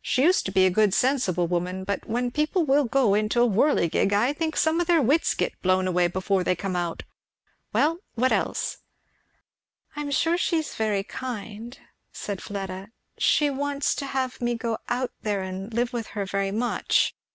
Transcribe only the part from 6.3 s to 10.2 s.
they come out. Well what else?" "I am